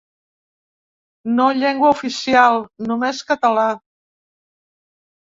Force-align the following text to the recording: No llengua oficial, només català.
No 1.41 1.51
llengua 1.59 1.93
oficial, 1.97 2.59
només 2.95 3.23
català. 3.31 3.71